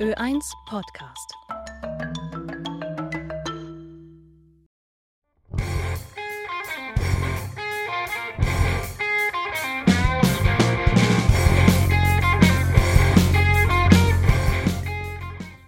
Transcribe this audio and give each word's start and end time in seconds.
Ö1 0.00 0.40
Podcast. 0.66 1.34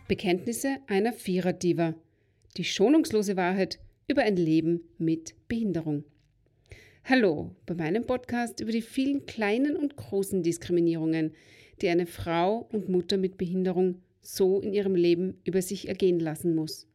Bekenntnisse 0.08 0.78
einer 0.86 1.12
Viererdiva. 1.12 1.92
Die 2.56 2.64
schonungslose 2.64 3.36
Wahrheit 3.36 3.80
über 4.08 4.22
ein 4.22 4.36
Leben 4.36 4.80
mit 4.96 5.34
Behinderung. 5.46 6.04
Hallo 7.04 7.54
bei 7.66 7.74
meinem 7.74 8.06
Podcast 8.06 8.60
über 8.60 8.72
die 8.72 8.80
vielen 8.80 9.26
kleinen 9.26 9.76
und 9.76 9.96
großen 9.96 10.42
Diskriminierungen, 10.42 11.34
die 11.82 11.90
eine 11.90 12.06
Frau 12.06 12.66
und 12.72 12.88
Mutter 12.88 13.18
mit 13.18 13.36
Behinderung 13.36 14.00
so 14.22 14.60
in 14.60 14.72
ihrem 14.72 14.94
Leben 14.94 15.40
über 15.44 15.60
sich 15.60 15.88
ergehen 15.88 16.20
lassen 16.20 16.54
muss. 16.54 16.86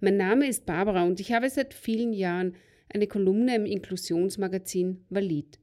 Mein 0.00 0.16
Name 0.16 0.48
ist 0.48 0.66
Barbara 0.66 1.04
und 1.04 1.20
ich 1.20 1.32
habe 1.32 1.50
seit 1.50 1.74
vielen 1.74 2.12
Jahren 2.12 2.54
eine 2.88 3.06
Kolumne 3.06 3.56
im 3.56 3.66
Inklusionsmagazin 3.66 5.04
Valid. 5.10 5.58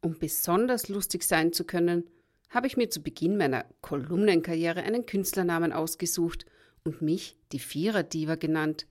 Um 0.00 0.18
besonders 0.18 0.88
lustig 0.88 1.24
sein 1.24 1.52
zu 1.52 1.64
können, 1.64 2.04
habe 2.48 2.68
ich 2.68 2.76
mir 2.76 2.88
zu 2.88 3.02
Beginn 3.02 3.36
meiner 3.36 3.66
Kolumnenkarriere 3.80 4.82
einen 4.82 5.04
Künstlernamen 5.06 5.72
ausgesucht 5.72 6.46
und 6.84 7.02
mich 7.02 7.36
die 7.52 7.58
Vierer-Diva 7.58 8.36
genannt. 8.36 8.86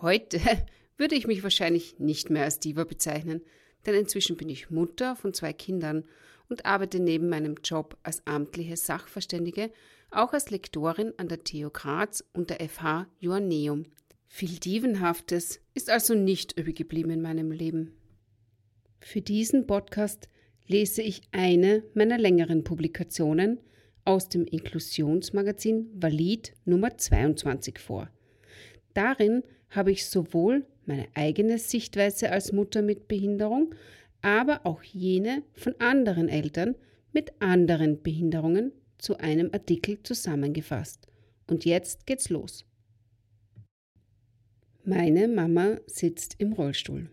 Heute 0.00 0.40
würde 0.96 1.16
ich 1.16 1.26
mich 1.26 1.42
wahrscheinlich 1.42 1.98
nicht 1.98 2.30
mehr 2.30 2.44
als 2.44 2.60
Diva 2.60 2.84
bezeichnen, 2.84 3.42
denn 3.84 3.94
inzwischen 3.94 4.36
bin 4.36 4.48
ich 4.48 4.70
Mutter 4.70 5.16
von 5.16 5.34
zwei 5.34 5.52
Kindern 5.52 6.04
und 6.48 6.64
arbeite 6.64 7.00
neben 7.00 7.28
meinem 7.28 7.56
Job 7.62 7.96
als 8.02 8.24
amtliche 8.26 8.76
Sachverständige 8.76 9.70
auch 10.10 10.32
als 10.32 10.50
Lektorin 10.50 11.12
an 11.16 11.28
der 11.28 11.44
TU 11.44 11.70
Graz 11.70 12.24
und 12.32 12.50
der 12.50 12.68
FH 12.68 13.06
Joanneum. 13.18 13.86
Viel 14.28 14.58
Divenhaftes 14.58 15.60
ist 15.74 15.90
also 15.90 16.14
nicht 16.14 16.58
übrig 16.58 16.76
geblieben 16.76 17.10
in 17.10 17.22
meinem 17.22 17.50
Leben. 17.50 17.92
Für 19.00 19.20
diesen 19.20 19.66
Podcast 19.66 20.28
lese 20.66 21.02
ich 21.02 21.22
eine 21.32 21.84
meiner 21.94 22.18
längeren 22.18 22.64
Publikationen 22.64 23.60
aus 24.04 24.28
dem 24.28 24.44
Inklusionsmagazin 24.44 25.90
Valid 25.94 26.54
Nummer 26.64 26.96
22 26.96 27.78
vor. 27.78 28.10
Darin 28.94 29.42
habe 29.70 29.92
ich 29.92 30.06
sowohl 30.06 30.66
meine 30.86 31.08
eigene 31.14 31.58
Sichtweise 31.58 32.30
als 32.30 32.52
Mutter 32.52 32.82
mit 32.82 33.08
Behinderung, 33.08 33.74
aber 34.22 34.64
auch 34.64 34.82
jene 34.82 35.42
von 35.52 35.74
anderen 35.78 36.28
Eltern 36.28 36.76
mit 37.12 37.32
anderen 37.40 38.02
Behinderungen 38.02 38.72
zu 38.98 39.18
einem 39.18 39.50
Artikel 39.52 40.02
zusammengefasst. 40.02 41.06
Und 41.46 41.64
jetzt 41.64 42.06
geht's 42.06 42.28
los. 42.30 42.64
Meine 44.84 45.26
Mama 45.26 45.78
sitzt 45.86 46.36
im 46.38 46.52
Rollstuhl. 46.52 47.10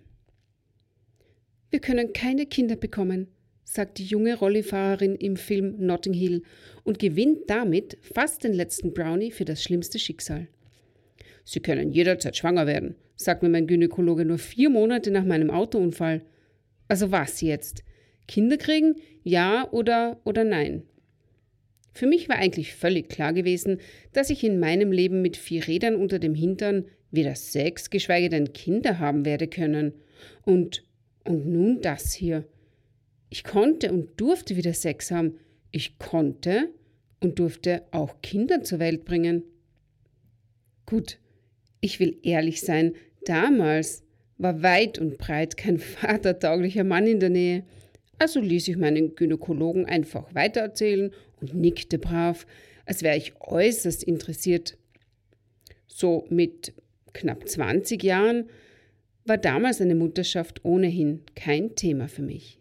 Wir 1.69 1.79
können 1.79 2.13
keine 2.13 2.45
Kinder 2.45 2.75
bekommen, 2.75 3.29
sagt 3.63 3.97
die 3.97 4.05
junge 4.05 4.35
Rollifahrerin 4.35 5.15
im 5.15 5.37
Film 5.37 5.75
Notting 5.79 6.13
Hill 6.13 6.43
und 6.83 6.99
gewinnt 6.99 7.49
damit 7.49 7.97
fast 8.01 8.43
den 8.43 8.53
letzten 8.53 8.93
Brownie 8.93 9.31
für 9.31 9.45
das 9.45 9.63
schlimmste 9.63 9.97
Schicksal. 9.97 10.47
Sie 11.45 11.61
können 11.61 11.91
jederzeit 11.91 12.37
schwanger 12.37 12.67
werden, 12.67 12.95
sagt 13.15 13.41
mir 13.41 13.49
mein 13.49 13.65
Gynäkologe 13.65 14.23
nur 14.23 14.37
vier 14.37 14.69
Monate 14.69 15.09
nach 15.09 15.25
meinem 15.25 15.49
Autounfall. 15.49 16.21
Also 16.87 17.11
was 17.11 17.41
jetzt? 17.41 17.83
Kinder 18.27 18.57
kriegen? 18.57 18.95
Ja 19.23 19.67
oder 19.71 20.21
oder 20.25 20.43
nein? 20.43 20.83
Für 21.93 22.07
mich 22.07 22.27
war 22.27 22.37
eigentlich 22.37 22.73
völlig 22.73 23.09
klar 23.09 23.33
gewesen, 23.33 23.79
dass 24.11 24.29
ich 24.29 24.43
in 24.43 24.59
meinem 24.59 24.91
Leben 24.91 25.21
mit 25.21 25.37
vier 25.37 25.67
Rädern 25.67 25.95
unter 25.95 26.19
dem 26.19 26.33
Hintern 26.33 26.85
weder 27.11 27.35
Sex, 27.35 27.89
geschweige 27.89 28.29
denn 28.29 28.53
Kinder 28.53 28.99
haben 28.99 29.25
werde 29.25 29.47
können. 29.47 29.93
Und, 30.43 30.83
und 31.23 31.47
nun 31.47 31.81
das 31.81 32.13
hier. 32.13 32.45
Ich 33.29 33.43
konnte 33.43 33.91
und 33.91 34.19
durfte 34.19 34.55
wieder 34.55 34.73
Sex 34.73 35.11
haben. 35.11 35.37
Ich 35.71 35.99
konnte 35.99 36.69
und 37.19 37.39
durfte 37.39 37.83
auch 37.91 38.21
Kinder 38.21 38.63
zur 38.63 38.79
Welt 38.79 39.05
bringen. 39.05 39.43
Gut, 40.85 41.19
ich 41.79 41.99
will 41.99 42.17
ehrlich 42.23 42.61
sein, 42.61 42.93
damals 43.25 44.03
war 44.37 44.61
weit 44.61 44.99
und 44.99 45.17
breit 45.17 45.57
kein 45.57 45.77
vatertauglicher 45.79 46.83
Mann 46.83 47.07
in 47.07 47.19
der 47.19 47.29
Nähe. 47.29 47.63
Also 48.23 48.39
ließ 48.39 48.69
ich 48.69 48.77
meinen 48.77 49.15
Gynäkologen 49.15 49.85
einfach 49.85 50.33
weitererzählen 50.33 51.11
und 51.41 51.55
nickte 51.55 51.99
brav, 51.99 52.47
als 52.85 53.03
wäre 53.03 53.17
ich 53.17 53.33
äußerst 53.41 54.01
interessiert. 54.01 54.77
So 55.87 56.25
mit 56.29 56.71
knapp 57.11 57.45
20 57.45 58.01
Jahren 58.01 58.45
war 59.25 59.37
damals 59.37 59.81
eine 59.81 59.95
Mutterschaft 59.95 60.63
ohnehin 60.63 61.23
kein 61.35 61.75
Thema 61.75 62.07
für 62.07 62.21
mich. 62.21 62.59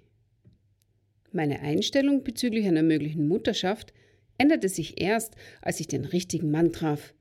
Meine 1.31 1.61
Einstellung 1.61 2.25
bezüglich 2.25 2.67
einer 2.67 2.83
möglichen 2.83 3.29
Mutterschaft 3.29 3.93
änderte 4.39 4.69
sich 4.69 5.01
erst, 5.01 5.37
als 5.61 5.79
ich 5.79 5.87
den 5.87 6.05
richtigen 6.05 6.51
Mann 6.51 6.73
traf. 6.73 7.15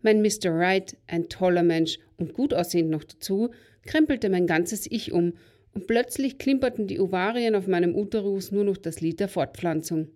Mein 0.00 0.22
Mr. 0.22 0.52
Right, 0.52 0.96
ein 1.06 1.28
toller 1.28 1.62
Mensch 1.62 1.98
und 2.16 2.32
gut 2.32 2.54
aussehend 2.54 2.88
noch 2.88 3.04
dazu, 3.04 3.50
krempelte 3.82 4.30
mein 4.30 4.46
ganzes 4.46 4.90
Ich 4.90 5.12
um 5.12 5.34
plötzlich 5.80 6.38
klimperten 6.38 6.86
die 6.86 7.00
Ovarien 7.00 7.54
auf 7.54 7.66
meinem 7.66 7.94
Uterus 7.94 8.52
nur 8.52 8.64
noch 8.64 8.76
das 8.76 9.00
Lied 9.00 9.20
der 9.20 9.28
Fortpflanzung. 9.28 10.08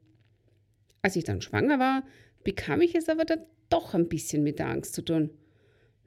Als 1.02 1.16
ich 1.16 1.24
dann 1.24 1.40
schwanger 1.40 1.78
war, 1.78 2.04
bekam 2.44 2.80
ich 2.80 2.94
es 2.94 3.08
aber 3.08 3.24
dann 3.24 3.40
doch 3.68 3.94
ein 3.94 4.08
bisschen 4.08 4.42
mit 4.42 4.58
der 4.58 4.68
Angst 4.68 4.94
zu 4.94 5.02
tun. 5.02 5.30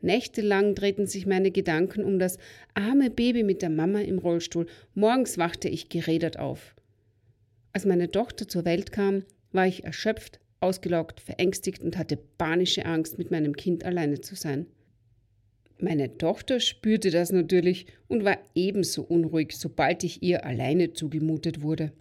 Nächtelang 0.01 0.73
drehten 0.73 1.05
sich 1.05 1.27
meine 1.27 1.51
Gedanken 1.51 2.03
um 2.03 2.17
das 2.17 2.37
arme 2.73 3.09
Baby 3.09 3.43
mit 3.43 3.61
der 3.61 3.69
Mama 3.69 4.01
im 4.01 4.17
Rollstuhl. 4.17 4.65
Morgens 4.95 5.37
wachte 5.37 5.69
ich 5.69 5.89
gerädert 5.89 6.39
auf. 6.39 6.75
Als 7.73 7.85
meine 7.85 8.09
Tochter 8.09 8.47
zur 8.47 8.65
Welt 8.65 8.91
kam, 8.91 9.23
war 9.51 9.67
ich 9.67 9.83
erschöpft, 9.83 10.39
ausgelaugt, 10.59 11.19
verängstigt 11.19 11.81
und 11.83 11.97
hatte 11.97 12.17
panische 12.37 12.85
Angst, 12.85 13.17
mit 13.17 13.31
meinem 13.31 13.55
Kind 13.55 13.85
alleine 13.85 14.21
zu 14.21 14.35
sein. 14.35 14.65
Meine 15.83 16.15
Tochter 16.19 16.59
spürte 16.59 17.09
das 17.09 17.31
natürlich 17.31 17.87
und 18.07 18.23
war 18.23 18.37
ebenso 18.53 19.01
unruhig, 19.01 19.57
sobald 19.57 20.03
ich 20.03 20.21
ihr 20.21 20.45
alleine 20.45 20.93
zugemutet 20.93 21.63
wurde. 21.63 21.91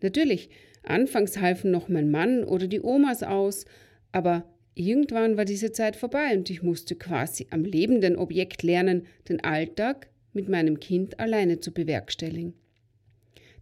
Natürlich, 0.00 0.48
anfangs 0.82 1.38
halfen 1.38 1.70
noch 1.70 1.90
mein 1.90 2.10
Mann 2.10 2.42
oder 2.42 2.66
die 2.66 2.80
Omas 2.80 3.22
aus, 3.22 3.66
aber 4.12 4.48
irgendwann 4.74 5.36
war 5.36 5.44
diese 5.44 5.72
Zeit 5.72 5.94
vorbei 5.94 6.34
und 6.34 6.48
ich 6.48 6.62
musste 6.62 6.96
quasi 6.96 7.46
am 7.50 7.66
lebenden 7.66 8.16
Objekt 8.16 8.62
lernen, 8.62 9.06
den 9.28 9.44
Alltag 9.44 10.08
mit 10.32 10.48
meinem 10.48 10.80
Kind 10.80 11.20
alleine 11.20 11.60
zu 11.60 11.72
bewerkstelligen. 11.72 12.54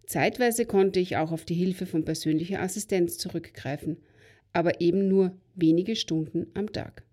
Zeitweise 0.05 0.65
konnte 0.65 1.01
ich 1.01 1.17
auch 1.17 1.33
auf 1.33 1.43
die 1.43 1.55
Hilfe 1.55 1.85
von 1.85 2.05
persönlicher 2.05 2.61
Assistenz 2.61 3.17
zurückgreifen, 3.17 3.97
aber 4.53 4.79
eben 4.79 5.09
nur 5.09 5.35
wenige 5.55 5.97
Stunden 5.97 6.47
am 6.53 6.71
Tag. 6.71 7.04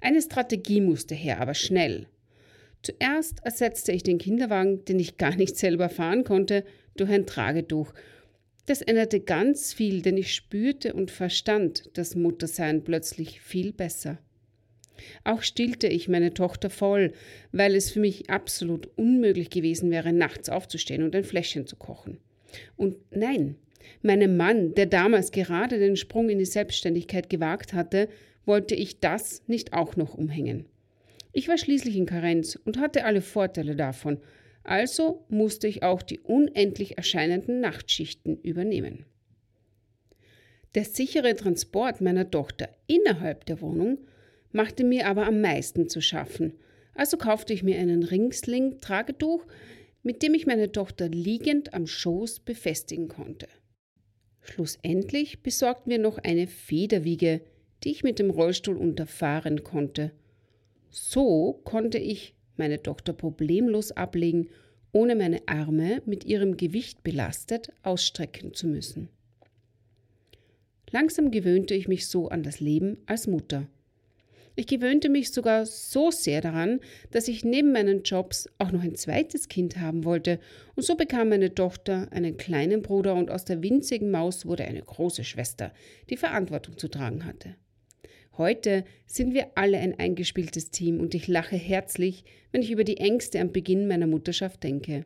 Eine 0.00 0.22
Strategie 0.22 0.80
musste 0.80 1.14
her, 1.14 1.40
aber 1.40 1.54
schnell. 1.54 2.06
Zuerst 2.82 3.40
ersetzte 3.44 3.92
ich 3.92 4.02
den 4.02 4.18
Kinderwagen, 4.18 4.84
den 4.84 5.00
ich 5.00 5.16
gar 5.16 5.34
nicht 5.34 5.56
selber 5.56 5.88
fahren 5.88 6.24
konnte, 6.24 6.64
durch 6.96 7.10
ein 7.10 7.26
Tragetuch. 7.26 7.92
Das 8.66 8.82
änderte 8.82 9.20
ganz 9.20 9.72
viel, 9.72 10.02
denn 10.02 10.16
ich 10.16 10.34
spürte 10.34 10.92
und 10.92 11.10
verstand 11.10 11.90
das 11.94 12.14
Muttersein 12.14 12.84
plötzlich 12.84 13.40
viel 13.40 13.72
besser. 13.72 14.18
Auch 15.24 15.42
stillte 15.42 15.86
ich 15.86 16.08
meine 16.08 16.34
Tochter 16.34 16.70
voll, 16.70 17.12
weil 17.52 17.74
es 17.74 17.90
für 17.90 18.00
mich 18.00 18.30
absolut 18.30 18.88
unmöglich 18.96 19.50
gewesen 19.50 19.90
wäre, 19.90 20.12
nachts 20.12 20.48
aufzustehen 20.48 21.02
und 21.02 21.14
ein 21.14 21.24
Fläschchen 21.24 21.66
zu 21.66 21.76
kochen. 21.76 22.18
Und 22.76 22.96
nein, 23.10 23.56
meinem 24.02 24.36
Mann, 24.36 24.74
der 24.74 24.86
damals 24.86 25.30
gerade 25.30 25.78
den 25.78 25.96
Sprung 25.96 26.28
in 26.28 26.38
die 26.38 26.44
Selbstständigkeit 26.44 27.30
gewagt 27.30 27.72
hatte, 27.72 28.08
wollte 28.48 28.74
ich 28.74 28.98
das 28.98 29.46
nicht 29.46 29.72
auch 29.72 29.94
noch 29.94 30.14
umhängen. 30.14 30.66
Ich 31.32 31.46
war 31.46 31.58
schließlich 31.58 31.94
in 31.96 32.06
Karenz 32.06 32.56
und 32.56 32.78
hatte 32.78 33.04
alle 33.04 33.20
Vorteile 33.20 33.76
davon, 33.76 34.18
also 34.64 35.24
musste 35.28 35.68
ich 35.68 35.82
auch 35.82 36.02
die 36.02 36.18
unendlich 36.18 36.96
erscheinenden 36.96 37.60
Nachtschichten 37.60 38.40
übernehmen. 38.40 39.04
Der 40.74 40.84
sichere 40.84 41.36
Transport 41.36 42.00
meiner 42.00 42.30
Tochter 42.30 42.68
innerhalb 42.86 43.46
der 43.46 43.60
Wohnung 43.60 43.98
machte 44.52 44.84
mir 44.84 45.06
aber 45.06 45.26
am 45.26 45.40
meisten 45.40 45.88
zu 45.88 46.00
schaffen. 46.00 46.54
Also 46.94 47.16
kaufte 47.16 47.52
ich 47.52 47.62
mir 47.62 47.78
einen 47.78 48.02
Ringsling-Tragetuch, 48.02 49.46
mit 50.02 50.22
dem 50.22 50.34
ich 50.34 50.46
meine 50.46 50.72
Tochter 50.72 51.08
liegend 51.08 51.74
am 51.74 51.86
Schoß 51.86 52.40
befestigen 52.40 53.08
konnte. 53.08 53.46
Schlussendlich 54.40 55.42
besorgten 55.42 55.90
wir 55.90 55.98
noch 55.98 56.18
eine 56.18 56.46
Federwiege, 56.46 57.42
die 57.84 57.90
ich 57.90 58.02
mit 58.02 58.18
dem 58.18 58.30
Rollstuhl 58.30 58.76
unterfahren 58.76 59.64
konnte. 59.64 60.12
So 60.90 61.60
konnte 61.64 61.98
ich 61.98 62.34
meine 62.56 62.82
Tochter 62.82 63.12
problemlos 63.12 63.92
ablegen, 63.92 64.48
ohne 64.92 65.14
meine 65.14 65.40
Arme 65.46 66.02
mit 66.06 66.24
ihrem 66.24 66.56
Gewicht 66.56 67.02
belastet 67.02 67.72
ausstrecken 67.82 68.54
zu 68.54 68.66
müssen. 68.66 69.08
Langsam 70.90 71.30
gewöhnte 71.30 71.74
ich 71.74 71.86
mich 71.86 72.06
so 72.06 72.28
an 72.28 72.42
das 72.42 72.60
Leben 72.60 72.96
als 73.06 73.26
Mutter. 73.26 73.68
Ich 74.56 74.66
gewöhnte 74.66 75.08
mich 75.08 75.30
sogar 75.30 75.66
so 75.66 76.10
sehr 76.10 76.40
daran, 76.40 76.80
dass 77.12 77.28
ich 77.28 77.44
neben 77.44 77.70
meinen 77.70 78.02
Jobs 78.02 78.48
auch 78.58 78.72
noch 78.72 78.82
ein 78.82 78.96
zweites 78.96 79.48
Kind 79.48 79.78
haben 79.78 80.04
wollte, 80.04 80.40
und 80.74 80.82
so 80.82 80.96
bekam 80.96 81.28
meine 81.28 81.54
Tochter 81.54 82.08
einen 82.10 82.38
kleinen 82.38 82.82
Bruder 82.82 83.14
und 83.14 83.30
aus 83.30 83.44
der 83.44 83.62
winzigen 83.62 84.10
Maus 84.10 84.46
wurde 84.46 84.64
eine 84.64 84.82
große 84.82 85.22
Schwester, 85.22 85.72
die 86.10 86.16
Verantwortung 86.16 86.76
zu 86.76 86.88
tragen 86.88 87.24
hatte. 87.24 87.54
Heute 88.38 88.84
sind 89.04 89.34
wir 89.34 89.48
alle 89.56 89.78
ein 89.78 89.98
eingespieltes 89.98 90.70
Team 90.70 91.00
und 91.00 91.12
ich 91.12 91.26
lache 91.26 91.56
herzlich, 91.56 92.22
wenn 92.52 92.62
ich 92.62 92.70
über 92.70 92.84
die 92.84 92.98
Ängste 92.98 93.40
am 93.40 93.50
Beginn 93.50 93.88
meiner 93.88 94.06
Mutterschaft 94.06 94.62
denke. 94.62 95.04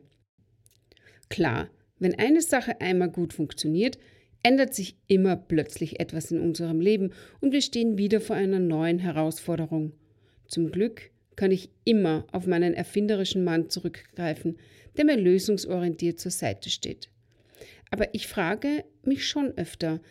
Klar, 1.29 1.71
wenn 1.97 2.13
eine 2.13 2.43
Sache 2.43 2.79
einmal 2.79 3.09
gut 3.09 3.33
funktioniert, 3.33 3.97
ändert 4.43 4.75
sich 4.75 4.97
immer 5.07 5.35
plötzlich 5.35 5.99
etwas 5.99 6.29
in 6.29 6.41
unserem 6.41 6.79
Leben 6.79 7.11
und 7.41 7.53
wir 7.53 7.61
stehen 7.61 7.97
wieder 7.97 8.21
vor 8.21 8.35
einer 8.35 8.59
neuen 8.59 8.99
Herausforderung. 8.99 9.93
Zum 10.47 10.71
Glück 10.71 11.09
kann 11.35 11.49
ich 11.49 11.71
immer 11.85 12.27
auf 12.31 12.45
meinen 12.45 12.75
erfinderischen 12.75 13.43
Mann 13.43 13.67
zurückgreifen, 13.67 14.59
der 14.95 15.05
mir 15.05 15.17
lösungsorientiert 15.17 16.19
zur 16.19 16.31
Seite 16.31 16.69
steht. 16.69 17.09
Aber 17.89 18.13
ich 18.13 18.27
frage 18.27 18.83
mich 19.03 19.25
schon 19.25 19.57
öfter, 19.57 20.01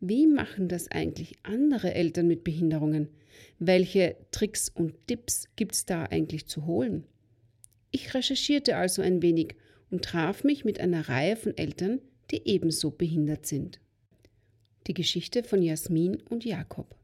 wie 0.00 0.26
machen 0.26 0.68
das 0.68 0.90
eigentlich 0.90 1.36
andere 1.42 1.94
Eltern 1.94 2.26
mit 2.26 2.42
Behinderungen? 2.42 3.08
Welche 3.58 4.16
Tricks 4.30 4.70
und 4.70 5.06
Tipps 5.06 5.48
gibt 5.56 5.74
es 5.74 5.84
da 5.84 6.04
eigentlich 6.04 6.46
zu 6.46 6.64
holen? 6.66 7.04
Ich 7.90 8.14
recherchierte 8.14 8.76
also 8.76 9.02
ein 9.02 9.20
wenig 9.20 9.56
und 9.90 10.02
traf 10.02 10.42
mich 10.42 10.64
mit 10.64 10.80
einer 10.80 11.08
Reihe 11.08 11.36
von 11.36 11.56
Eltern, 11.56 12.00
die 12.30 12.48
ebenso 12.48 12.90
behindert 12.90 13.44
sind. 13.44 13.78
Die 14.86 14.94
Geschichte 14.94 15.42
von 15.42 15.62
Jasmin 15.62 16.16
und 16.30 16.44
Jakob. 16.46 16.96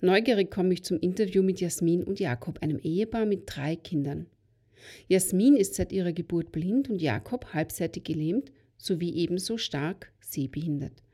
Neugierig 0.00 0.50
komme 0.50 0.74
ich 0.74 0.82
zum 0.82 0.98
Interview 0.98 1.42
mit 1.42 1.60
Jasmin 1.60 2.02
und 2.02 2.18
Jakob, 2.18 2.62
einem 2.62 2.78
Ehepaar 2.78 3.26
mit 3.26 3.42
drei 3.46 3.76
Kindern. 3.76 4.26
Jasmin 5.08 5.56
ist 5.56 5.74
seit 5.74 5.92
ihrer 5.92 6.12
Geburt 6.12 6.52
blind 6.52 6.90
und 6.90 7.00
Jakob 7.00 7.54
halbseitig 7.54 8.04
gelähmt 8.04 8.50
sowie 8.76 9.14
ebenso 9.14 9.56
stark 9.56 10.12
sehbehindert. 10.20 11.05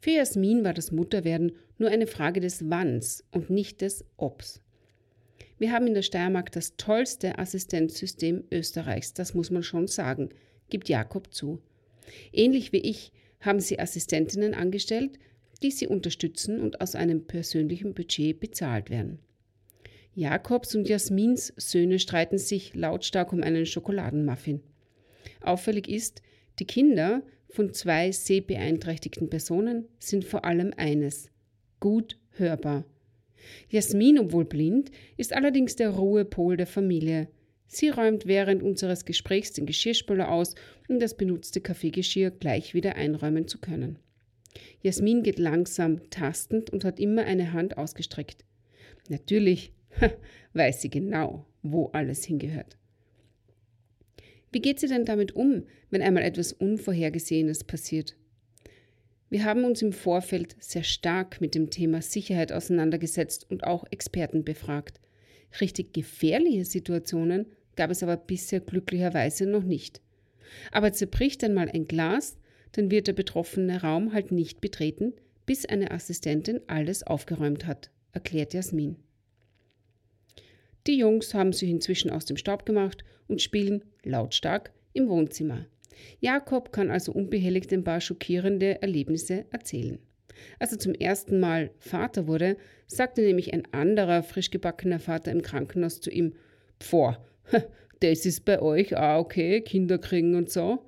Für 0.00 0.10
Jasmin 0.10 0.64
war 0.64 0.74
das 0.74 0.92
Mutterwerden 0.92 1.52
nur 1.76 1.90
eine 1.90 2.06
Frage 2.06 2.40
des 2.40 2.68
Wanns 2.70 3.24
und 3.32 3.50
nicht 3.50 3.80
des 3.80 4.04
Obs. 4.16 4.60
Wir 5.58 5.72
haben 5.72 5.88
in 5.88 5.94
der 5.94 6.02
Steiermark 6.02 6.52
das 6.52 6.76
tollste 6.76 7.38
Assistenzsystem 7.38 8.44
Österreichs, 8.52 9.12
das 9.12 9.34
muss 9.34 9.50
man 9.50 9.64
schon 9.64 9.88
sagen, 9.88 10.28
gibt 10.70 10.88
Jakob 10.88 11.32
zu. 11.34 11.60
Ähnlich 12.32 12.72
wie 12.72 12.78
ich 12.78 13.12
haben 13.40 13.60
sie 13.60 13.78
Assistentinnen 13.78 14.54
angestellt, 14.54 15.18
die 15.62 15.72
sie 15.72 15.88
unterstützen 15.88 16.60
und 16.60 16.80
aus 16.80 16.94
einem 16.94 17.26
persönlichen 17.26 17.94
Budget 17.94 18.38
bezahlt 18.38 18.90
werden. 18.90 19.18
Jakobs 20.14 20.74
und 20.74 20.88
Jasmins 20.88 21.52
Söhne 21.56 21.98
streiten 21.98 22.38
sich 22.38 22.74
lautstark 22.74 23.32
um 23.32 23.42
einen 23.42 23.66
Schokoladenmuffin. 23.66 24.60
Auffällig 25.40 25.88
ist, 25.88 26.22
die 26.58 26.64
Kinder 26.64 27.22
von 27.50 27.72
zwei 27.72 28.12
sehbeeinträchtigten 28.12 29.30
Personen 29.30 29.86
sind 29.98 30.24
vor 30.24 30.44
allem 30.44 30.72
eines 30.76 31.30
gut 31.80 32.18
hörbar. 32.32 32.84
Jasmin, 33.70 34.18
obwohl 34.18 34.44
blind, 34.44 34.90
ist 35.16 35.32
allerdings 35.32 35.76
der 35.76 35.90
Ruhepol 35.90 36.56
der 36.56 36.66
Familie. 36.66 37.28
Sie 37.66 37.90
räumt 37.90 38.26
während 38.26 38.62
unseres 38.62 39.04
Gesprächs 39.04 39.52
den 39.52 39.66
Geschirrspüler 39.66 40.30
aus, 40.30 40.54
um 40.88 40.98
das 40.98 41.16
benutzte 41.16 41.60
Kaffeegeschirr 41.60 42.30
gleich 42.30 42.74
wieder 42.74 42.96
einräumen 42.96 43.46
zu 43.46 43.58
können. 43.58 43.98
Jasmin 44.82 45.22
geht 45.22 45.38
langsam, 45.38 46.08
tastend 46.10 46.70
und 46.70 46.84
hat 46.84 46.98
immer 46.98 47.24
eine 47.24 47.52
Hand 47.52 47.76
ausgestreckt. 47.76 48.44
Natürlich 49.08 49.72
weiß 50.54 50.82
sie 50.82 50.90
genau, 50.90 51.44
wo 51.62 51.86
alles 51.88 52.24
hingehört. 52.24 52.76
Wie 54.50 54.60
geht 54.60 54.80
sie 54.80 54.88
denn 54.88 55.04
damit 55.04 55.36
um, 55.36 55.64
wenn 55.90 56.02
einmal 56.02 56.22
etwas 56.22 56.52
Unvorhergesehenes 56.52 57.64
passiert? 57.64 58.16
Wir 59.30 59.44
haben 59.44 59.64
uns 59.64 59.82
im 59.82 59.92
Vorfeld 59.92 60.56
sehr 60.58 60.84
stark 60.84 61.40
mit 61.40 61.54
dem 61.54 61.68
Thema 61.68 62.00
Sicherheit 62.00 62.50
auseinandergesetzt 62.50 63.50
und 63.50 63.64
auch 63.64 63.84
Experten 63.90 64.42
befragt. 64.42 65.00
Richtig 65.60 65.92
gefährliche 65.92 66.64
Situationen 66.64 67.46
gab 67.76 67.90
es 67.90 68.02
aber 68.02 68.16
bisher 68.16 68.60
glücklicherweise 68.60 69.46
noch 69.46 69.64
nicht. 69.64 70.00
Aber 70.72 70.92
zerbricht 70.92 71.44
einmal 71.44 71.68
ein 71.68 71.86
Glas, 71.86 72.38
dann 72.72 72.90
wird 72.90 73.06
der 73.06 73.12
betroffene 73.12 73.82
Raum 73.82 74.14
halt 74.14 74.32
nicht 74.32 74.62
betreten, 74.62 75.12
bis 75.44 75.66
eine 75.66 75.90
Assistentin 75.90 76.60
alles 76.66 77.02
aufgeräumt 77.02 77.66
hat, 77.66 77.90
erklärt 78.12 78.54
Jasmin. 78.54 78.96
Die 80.88 80.96
Jungs 80.96 81.34
haben 81.34 81.52
sich 81.52 81.68
inzwischen 81.68 82.10
aus 82.10 82.24
dem 82.24 82.38
Staub 82.38 82.64
gemacht 82.64 83.04
und 83.28 83.42
spielen 83.42 83.84
lautstark 84.04 84.72
im 84.94 85.10
Wohnzimmer. 85.10 85.66
Jakob 86.20 86.72
kann 86.72 86.90
also 86.90 87.12
unbehelligt 87.12 87.70
ein 87.74 87.84
paar 87.84 88.00
schockierende 88.00 88.80
Erlebnisse 88.80 89.44
erzählen. 89.50 89.98
Als 90.58 90.72
er 90.72 90.78
zum 90.78 90.94
ersten 90.94 91.40
Mal 91.40 91.72
Vater 91.78 92.26
wurde, 92.26 92.56
sagte 92.86 93.20
nämlich 93.20 93.52
ein 93.52 93.64
anderer 93.72 94.22
frisch 94.22 94.50
gebackener 94.50 94.98
Vater 94.98 95.30
im 95.30 95.42
Krankenhaus 95.42 96.00
zu 96.00 96.10
ihm: 96.10 96.32
Pfoh, 96.80 97.14
das 98.00 98.24
ist 98.24 98.46
bei 98.46 98.62
euch 98.62 98.96
auch 98.96 99.18
okay, 99.18 99.60
Kinder 99.60 99.98
kriegen 99.98 100.36
und 100.36 100.48
so. 100.48 100.78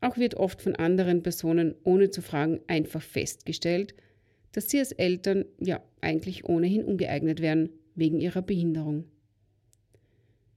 Auch 0.00 0.16
wird 0.16 0.36
oft 0.36 0.62
von 0.62 0.76
anderen 0.76 1.22
Personen 1.22 1.74
ohne 1.84 2.08
zu 2.08 2.22
fragen 2.22 2.60
einfach 2.68 3.02
festgestellt, 3.02 3.94
dass 4.52 4.70
sie 4.70 4.78
als 4.78 4.92
Eltern 4.92 5.44
ja 5.58 5.82
eigentlich 6.00 6.48
ohnehin 6.48 6.86
ungeeignet 6.86 7.42
wären 7.42 7.68
wegen 7.94 8.20
ihrer 8.20 8.42
Behinderung. 8.42 9.04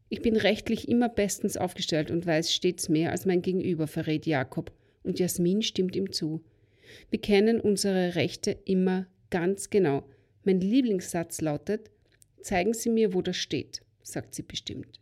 Ich 0.09 0.21
bin 0.21 0.35
rechtlich 0.35 0.87
immer 0.87 1.09
bestens 1.09 1.57
aufgestellt 1.57 2.11
und 2.11 2.25
weiß 2.25 2.53
stets 2.53 2.89
mehr 2.89 3.11
als 3.11 3.25
mein 3.25 3.41
Gegenüber, 3.41 3.87
verrät 3.87 4.25
Jakob, 4.25 4.71
und 5.03 5.19
Jasmin 5.19 5.61
stimmt 5.61 5.95
ihm 5.95 6.11
zu. 6.11 6.43
Wir 7.09 7.19
kennen 7.19 7.59
unsere 7.59 8.15
Rechte 8.15 8.51
immer 8.65 9.07
ganz 9.29 9.69
genau. 9.69 10.03
Mein 10.43 10.61
Lieblingssatz 10.61 11.41
lautet: 11.41 11.89
Zeigen 12.41 12.73
Sie 12.73 12.89
mir, 12.89 13.13
wo 13.13 13.21
das 13.21 13.37
steht 13.37 13.83
sagt 14.03 14.35
sie 14.35 14.43
bestimmt. 14.43 14.99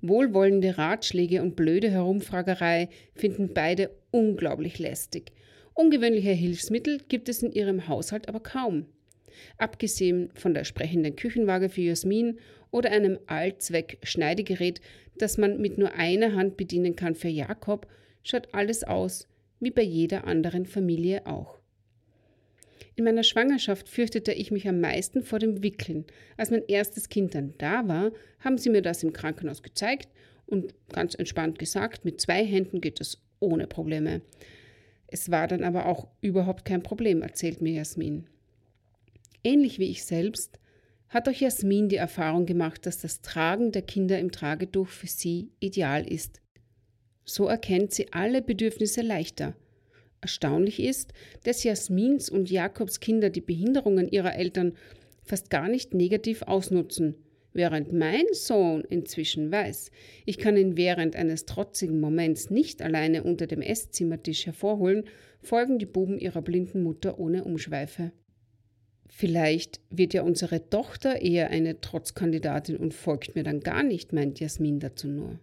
Wohlwollende 0.00 0.76
Ratschläge 0.76 1.42
und 1.42 1.56
blöde 1.56 1.90
Herumfragerei 1.90 2.88
finden 3.14 3.54
beide 3.54 3.90
unglaublich 4.10 4.78
lästig. 4.78 5.32
Ungewöhnliche 5.72 6.30
Hilfsmittel 6.30 7.00
gibt 7.08 7.28
es 7.28 7.42
in 7.42 7.52
ihrem 7.52 7.88
Haushalt 7.88 8.28
aber 8.28 8.40
kaum. 8.40 8.86
Abgesehen 9.58 10.30
von 10.34 10.54
der 10.54 10.64
sprechenden 10.64 11.16
Küchenwaage 11.16 11.68
für 11.68 11.82
Jasmin 11.82 12.38
oder 12.70 12.90
einem 12.90 13.18
Allzweck-Schneidegerät, 13.26 14.80
das 15.16 15.38
man 15.38 15.60
mit 15.60 15.78
nur 15.78 15.94
einer 15.94 16.34
Hand 16.34 16.56
bedienen 16.56 16.96
kann 16.96 17.14
für 17.14 17.28
Jakob, 17.28 17.86
schaut 18.22 18.48
alles 18.52 18.84
aus, 18.84 19.28
wie 19.60 19.70
bei 19.70 19.82
jeder 19.82 20.24
anderen 20.26 20.66
Familie 20.66 21.26
auch. 21.26 21.58
In 22.96 23.04
meiner 23.04 23.24
Schwangerschaft 23.24 23.88
fürchtete 23.88 24.32
ich 24.32 24.50
mich 24.50 24.68
am 24.68 24.80
meisten 24.80 25.22
vor 25.22 25.40
dem 25.40 25.62
Wickeln. 25.62 26.04
Als 26.36 26.50
mein 26.50 26.62
erstes 26.68 27.08
Kind 27.08 27.34
dann 27.34 27.54
da 27.58 27.88
war, 27.88 28.12
haben 28.40 28.58
sie 28.58 28.70
mir 28.70 28.82
das 28.82 29.02
im 29.02 29.12
Krankenhaus 29.12 29.62
gezeigt 29.62 30.08
und 30.46 30.74
ganz 30.92 31.14
entspannt 31.14 31.58
gesagt, 31.58 32.04
mit 32.04 32.20
zwei 32.20 32.44
Händen 32.44 32.80
geht 32.80 33.00
das 33.00 33.20
ohne 33.40 33.66
Probleme. 33.66 34.22
Es 35.08 35.30
war 35.30 35.48
dann 35.48 35.64
aber 35.64 35.86
auch 35.86 36.08
überhaupt 36.20 36.64
kein 36.64 36.82
Problem, 36.82 37.22
erzählt 37.22 37.60
mir 37.60 37.72
Jasmin. 37.72 38.26
Ähnlich 39.44 39.78
wie 39.78 39.90
ich 39.90 40.04
selbst 40.04 40.58
hat 41.08 41.28
auch 41.28 41.32
Jasmin 41.32 41.88
die 41.88 41.96
Erfahrung 41.96 42.46
gemacht, 42.46 42.86
dass 42.86 42.98
das 42.98 43.20
Tragen 43.20 43.70
der 43.70 43.82
Kinder 43.82 44.18
im 44.18 44.32
Tragetuch 44.32 44.88
für 44.88 45.06
sie 45.06 45.50
ideal 45.60 46.10
ist. 46.10 46.40
So 47.24 47.46
erkennt 47.46 47.92
sie 47.92 48.12
alle 48.12 48.42
Bedürfnisse 48.42 49.02
leichter 49.02 49.54
Erstaunlich 50.24 50.80
ist, 50.80 51.12
dass 51.42 51.64
Jasmins 51.64 52.30
und 52.30 52.50
Jakobs 52.50 52.98
Kinder 52.98 53.28
die 53.28 53.42
Behinderungen 53.42 54.08
ihrer 54.08 54.34
Eltern 54.34 54.72
fast 55.22 55.50
gar 55.50 55.68
nicht 55.68 55.92
negativ 55.92 56.40
ausnutzen, 56.40 57.14
während 57.52 57.92
mein 57.92 58.24
Sohn 58.32 58.84
inzwischen 58.88 59.52
weiß, 59.52 59.90
ich 60.24 60.38
kann 60.38 60.56
ihn 60.56 60.78
während 60.78 61.14
eines 61.14 61.44
trotzigen 61.44 62.00
Moments 62.00 62.48
nicht 62.48 62.80
alleine 62.80 63.22
unter 63.22 63.46
dem 63.46 63.60
Esszimmertisch 63.60 64.46
hervorholen, 64.46 65.04
folgen 65.42 65.78
die 65.78 65.84
Buben 65.84 66.18
ihrer 66.18 66.40
blinden 66.40 66.82
Mutter 66.82 67.18
ohne 67.18 67.44
Umschweife. 67.44 68.10
Vielleicht 69.08 69.80
wird 69.90 70.14
ja 70.14 70.22
unsere 70.22 70.68
Tochter 70.70 71.20
eher 71.20 71.50
eine 71.50 71.80
Trotzkandidatin 71.80 72.76
und 72.76 72.94
folgt 72.94 73.34
mir 73.34 73.44
dann 73.44 73.60
gar 73.60 73.82
nicht, 73.82 74.12
meint 74.12 74.40
Jasmin 74.40 74.80
dazu 74.80 75.08
nur. 75.08 75.38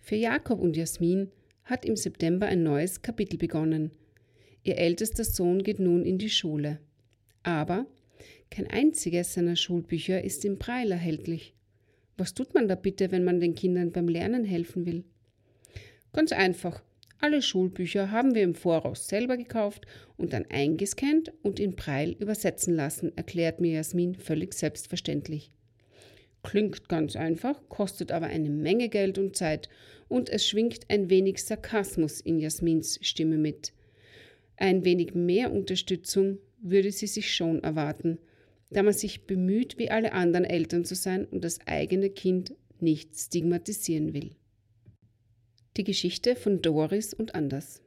Für 0.00 0.16
Jakob 0.16 0.60
und 0.60 0.76
Jasmin 0.76 1.30
hat 1.64 1.84
im 1.84 1.96
September 1.96 2.46
ein 2.46 2.62
neues 2.62 3.02
Kapitel 3.02 3.36
begonnen. 3.36 3.92
Ihr 4.64 4.78
ältester 4.78 5.24
Sohn 5.24 5.62
geht 5.62 5.78
nun 5.78 6.04
in 6.04 6.18
die 6.18 6.30
Schule. 6.30 6.80
Aber 7.42 7.86
kein 8.50 8.68
einziges 8.68 9.34
seiner 9.34 9.56
Schulbücher 9.56 10.22
ist 10.22 10.44
im 10.44 10.58
Braille 10.58 10.94
erhältlich. 10.94 11.54
Was 12.16 12.34
tut 12.34 12.54
man 12.54 12.68
da 12.68 12.74
bitte, 12.74 13.10
wenn 13.10 13.24
man 13.24 13.40
den 13.40 13.54
Kindern 13.54 13.92
beim 13.92 14.08
Lernen 14.08 14.44
helfen 14.44 14.86
will? 14.86 15.04
Ganz 16.12 16.32
einfach. 16.32 16.82
Alle 17.24 17.40
Schulbücher 17.40 18.10
haben 18.10 18.34
wir 18.34 18.42
im 18.42 18.56
Voraus 18.56 19.06
selber 19.06 19.36
gekauft 19.36 19.86
und 20.16 20.32
dann 20.32 20.44
eingescannt 20.50 21.32
und 21.42 21.60
in 21.60 21.76
Preil 21.76 22.16
übersetzen 22.18 22.74
lassen, 22.74 23.16
erklärt 23.16 23.60
mir 23.60 23.74
Jasmin 23.74 24.16
völlig 24.16 24.54
selbstverständlich. 24.54 25.52
Klingt 26.42 26.88
ganz 26.88 27.14
einfach, 27.14 27.62
kostet 27.68 28.10
aber 28.10 28.26
eine 28.26 28.50
Menge 28.50 28.88
Geld 28.88 29.18
und 29.18 29.36
Zeit 29.36 29.68
und 30.08 30.30
es 30.30 30.44
schwingt 30.44 30.90
ein 30.90 31.10
wenig 31.10 31.44
Sarkasmus 31.44 32.20
in 32.20 32.40
Jasmins 32.40 32.98
Stimme 33.02 33.38
mit. 33.38 33.72
Ein 34.56 34.84
wenig 34.84 35.14
mehr 35.14 35.52
Unterstützung 35.52 36.38
würde 36.60 36.90
sie 36.90 37.06
sich 37.06 37.32
schon 37.32 37.62
erwarten, 37.62 38.18
da 38.70 38.82
man 38.82 38.94
sich 38.94 39.28
bemüht, 39.28 39.78
wie 39.78 39.92
alle 39.92 40.10
anderen 40.10 40.44
Eltern 40.44 40.84
zu 40.84 40.96
sein 40.96 41.26
und 41.26 41.44
das 41.44 41.60
eigene 41.68 42.10
Kind 42.10 42.56
nicht 42.80 43.16
stigmatisieren 43.16 44.12
will. 44.12 44.32
Die 45.78 45.84
Geschichte 45.84 46.36
von 46.36 46.60
Doris 46.60 47.14
und 47.14 47.34
Anders. 47.34 47.80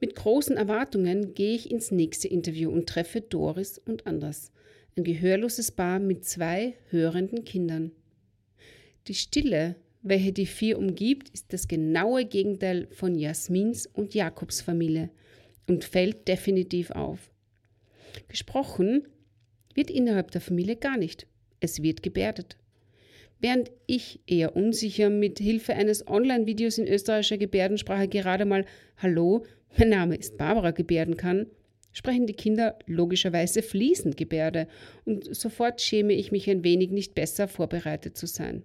Mit 0.00 0.16
großen 0.16 0.56
Erwartungen 0.56 1.32
gehe 1.32 1.54
ich 1.54 1.70
ins 1.70 1.92
nächste 1.92 2.26
Interview 2.26 2.72
und 2.72 2.88
treffe 2.88 3.20
Doris 3.20 3.78
und 3.78 4.04
Anders, 4.08 4.50
ein 4.96 5.04
gehörloses 5.04 5.70
Paar 5.70 6.00
mit 6.00 6.24
zwei 6.24 6.74
hörenden 6.90 7.44
Kindern. 7.44 7.92
Die 9.06 9.14
Stille, 9.14 9.76
welche 10.02 10.32
die 10.32 10.46
vier 10.46 10.76
umgibt, 10.76 11.28
ist 11.28 11.52
das 11.52 11.68
genaue 11.68 12.24
Gegenteil 12.24 12.88
von 12.90 13.14
Jasmins 13.14 13.86
und 13.86 14.14
Jakobs 14.14 14.60
Familie 14.60 15.10
und 15.68 15.84
fällt 15.84 16.26
definitiv 16.26 16.90
auf. 16.90 17.30
Gesprochen 18.26 19.06
wird 19.72 19.88
innerhalb 19.92 20.32
der 20.32 20.40
Familie 20.40 20.74
gar 20.74 20.96
nicht. 20.96 21.28
Es 21.60 21.80
wird 21.80 22.02
gebärdet. 22.02 22.56
Während 23.40 23.70
ich 23.86 24.20
eher 24.26 24.56
unsicher 24.56 25.10
mit 25.10 25.38
Hilfe 25.38 25.74
eines 25.74 26.06
Online-Videos 26.06 26.78
in 26.78 26.88
österreichischer 26.88 27.38
Gebärdensprache 27.38 28.08
gerade 28.08 28.44
mal 28.44 28.64
Hallo, 28.96 29.44
mein 29.76 29.90
Name 29.90 30.16
ist 30.16 30.38
Barbara 30.38 30.70
gebärden 30.70 31.16
kann, 31.16 31.46
sprechen 31.92 32.26
die 32.26 32.32
Kinder 32.32 32.78
logischerweise 32.86 33.62
fließend 33.62 34.16
Gebärde 34.16 34.68
und 35.04 35.34
sofort 35.34 35.80
schäme 35.80 36.14
ich 36.14 36.32
mich 36.32 36.48
ein 36.48 36.64
wenig 36.64 36.90
nicht 36.90 37.14
besser 37.14 37.46
vorbereitet 37.46 38.16
zu 38.16 38.26
sein. 38.26 38.62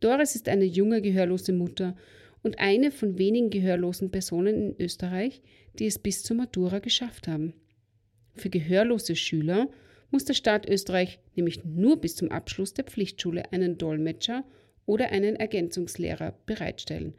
Doris 0.00 0.34
ist 0.34 0.48
eine 0.48 0.64
junge 0.64 1.00
gehörlose 1.00 1.52
Mutter 1.52 1.96
und 2.42 2.58
eine 2.58 2.90
von 2.90 3.18
wenigen 3.18 3.50
gehörlosen 3.50 4.10
Personen 4.10 4.70
in 4.70 4.76
Österreich, 4.78 5.40
die 5.78 5.86
es 5.86 5.98
bis 5.98 6.22
zur 6.22 6.36
Matura 6.36 6.78
geschafft 6.78 7.26
haben. 7.26 7.54
Für 8.34 8.50
gehörlose 8.50 9.16
Schüler 9.16 9.68
muss 10.10 10.24
der 10.24 10.34
Staat 10.34 10.68
Österreich 10.68 11.18
nämlich 11.36 11.64
nur 11.64 12.00
bis 12.00 12.16
zum 12.16 12.30
Abschluss 12.30 12.74
der 12.74 12.84
Pflichtschule 12.84 13.52
einen 13.52 13.78
Dolmetscher 13.78 14.44
oder 14.86 15.10
einen 15.10 15.36
Ergänzungslehrer 15.36 16.34
bereitstellen, 16.46 17.14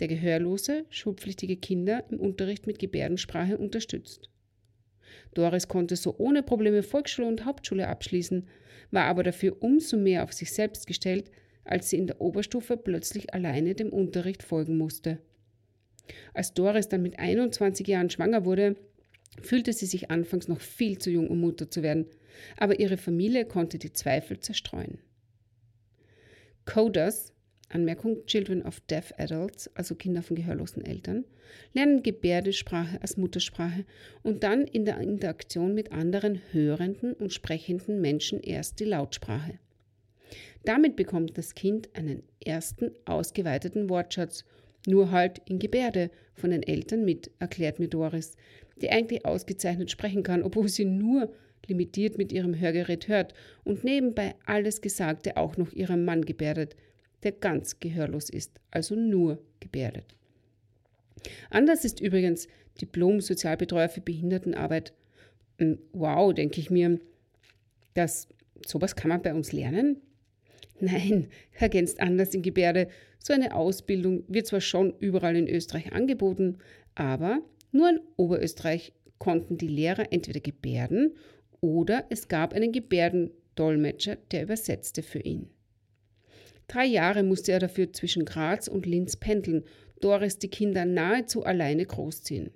der 0.00 0.08
gehörlose, 0.08 0.84
schulpflichtige 0.90 1.56
Kinder 1.56 2.04
im 2.10 2.20
Unterricht 2.20 2.66
mit 2.66 2.78
Gebärdensprache 2.78 3.56
unterstützt. 3.56 4.28
Doris 5.32 5.68
konnte 5.68 5.96
so 5.96 6.14
ohne 6.18 6.42
Probleme 6.42 6.82
Volksschule 6.82 7.28
und 7.28 7.44
Hauptschule 7.44 7.88
abschließen, 7.88 8.46
war 8.90 9.04
aber 9.04 9.22
dafür 9.22 9.56
umso 9.60 9.96
mehr 9.96 10.22
auf 10.24 10.32
sich 10.32 10.52
selbst 10.52 10.86
gestellt, 10.86 11.30
als 11.64 11.90
sie 11.90 11.96
in 11.96 12.06
der 12.06 12.20
Oberstufe 12.20 12.76
plötzlich 12.76 13.32
alleine 13.32 13.74
dem 13.74 13.90
Unterricht 13.90 14.42
folgen 14.42 14.76
musste. 14.76 15.18
Als 16.34 16.52
Doris 16.52 16.88
dann 16.88 17.02
mit 17.02 17.18
21 17.18 17.86
Jahren 17.86 18.10
schwanger 18.10 18.44
wurde, 18.44 18.76
fühlte 19.40 19.72
sie 19.72 19.86
sich 19.86 20.10
anfangs 20.10 20.48
noch 20.48 20.60
viel 20.60 20.98
zu 20.98 21.10
jung, 21.10 21.28
um 21.28 21.40
Mutter 21.40 21.70
zu 21.70 21.82
werden, 21.82 22.06
aber 22.56 22.78
ihre 22.80 22.96
Familie 22.96 23.44
konnte 23.44 23.78
die 23.78 23.92
Zweifel 23.92 24.40
zerstreuen. 24.40 24.98
Coders, 26.64 27.32
Anmerkung 27.68 28.24
Children 28.26 28.62
of 28.62 28.80
Deaf 28.80 29.12
Adults, 29.18 29.70
also 29.74 29.94
Kinder 29.94 30.22
von 30.22 30.36
gehörlosen 30.36 30.84
Eltern, 30.84 31.24
lernen 31.72 32.02
Gebärdesprache 32.02 33.00
als 33.02 33.16
Muttersprache 33.16 33.84
und 34.22 34.42
dann 34.42 34.62
in 34.62 34.84
der 34.84 34.98
Interaktion 34.98 35.74
mit 35.74 35.92
anderen 35.92 36.40
hörenden 36.52 37.12
und 37.14 37.32
sprechenden 37.32 38.00
Menschen 38.00 38.40
erst 38.40 38.80
die 38.80 38.84
Lautsprache. 38.84 39.58
Damit 40.64 40.96
bekommt 40.96 41.36
das 41.36 41.54
Kind 41.54 41.90
einen 41.94 42.22
ersten 42.44 42.92
ausgeweiteten 43.04 43.90
Wortschatz, 43.90 44.44
nur 44.86 45.10
halt 45.10 45.40
in 45.46 45.58
Gebärde 45.58 46.10
von 46.34 46.50
den 46.50 46.62
Eltern 46.62 47.04
mit, 47.04 47.30
erklärt 47.38 47.78
mir 47.78 47.88
Doris, 47.88 48.36
die 48.80 48.90
eigentlich 48.90 49.24
ausgezeichnet 49.24 49.90
sprechen 49.90 50.22
kann, 50.22 50.42
obwohl 50.42 50.68
sie 50.68 50.84
nur 50.84 51.32
limitiert 51.68 52.18
mit 52.18 52.32
ihrem 52.32 52.58
Hörgerät 52.58 53.08
hört 53.08 53.34
und 53.64 53.84
nebenbei 53.84 54.34
alles 54.46 54.80
Gesagte 54.80 55.36
auch 55.36 55.56
noch 55.56 55.72
ihrem 55.72 56.04
Mann 56.04 56.24
gebärdet, 56.24 56.76
der 57.22 57.32
ganz 57.32 57.80
gehörlos 57.80 58.30
ist, 58.30 58.60
also 58.70 58.94
nur 58.94 59.38
gebärdet. 59.60 60.14
Anders 61.50 61.84
ist 61.84 62.00
übrigens 62.00 62.48
Diplom-Sozialbetreuer 62.80 63.88
für 63.88 64.00
Behindertenarbeit. 64.00 64.92
Hm, 65.58 65.78
wow, 65.92 66.32
denke 66.34 66.60
ich 66.60 66.70
mir, 66.70 66.98
dass 67.94 68.28
sowas 68.66 68.96
kann 68.96 69.08
man 69.08 69.22
bei 69.22 69.34
uns 69.34 69.52
lernen? 69.52 70.00
Nein, 70.80 71.28
ergänzt 71.52 72.00
anders 72.00 72.34
in 72.34 72.42
Gebärde. 72.42 72.88
So 73.18 73.32
eine 73.32 73.54
Ausbildung 73.54 74.24
wird 74.28 74.46
zwar 74.46 74.60
schon 74.60 74.94
überall 74.98 75.36
in 75.36 75.48
Österreich 75.48 75.92
angeboten, 75.92 76.58
aber 76.94 77.40
nur 77.72 77.88
in 77.88 78.00
Oberösterreich 78.16 78.92
konnten 79.18 79.56
die 79.56 79.68
Lehrer 79.68 80.12
entweder 80.12 80.40
gebärden 80.40 81.14
oder 81.64 82.04
es 82.10 82.28
gab 82.28 82.52
einen 82.52 82.72
Gebärdendolmetscher, 82.72 84.16
der 84.32 84.42
übersetzte 84.42 85.02
für 85.02 85.20
ihn. 85.20 85.48
Drei 86.68 86.84
Jahre 86.84 87.22
musste 87.22 87.52
er 87.52 87.58
dafür 87.58 87.90
zwischen 87.90 88.26
Graz 88.26 88.68
und 88.68 88.84
Linz 88.84 89.16
pendeln, 89.16 89.64
Doris 90.00 90.38
die 90.38 90.48
Kinder 90.48 90.84
nahezu 90.84 91.42
alleine 91.44 91.86
großziehen. 91.86 92.50